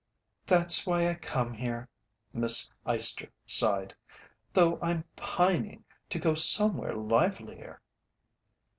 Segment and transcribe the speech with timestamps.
[0.47, 1.87] "That's why I come here,"
[2.33, 3.93] Miss Eyester sighed,
[4.51, 7.83] "though I'm pining to go somewhere livelier."